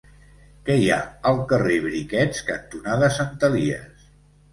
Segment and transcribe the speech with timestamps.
[0.69, 0.97] Què hi ha
[1.31, 4.09] al carrer Briquets cantonada Sant Elies?